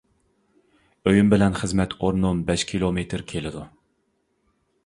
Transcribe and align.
ئۆيۈم 1.11 1.29
بىلەن 1.33 1.59
خىزمەت 1.59 1.95
ئورنۇم 1.99 2.41
بەش 2.49 2.65
كىلومېتىر 2.73 3.25
كېلىدۇ. 3.33 3.67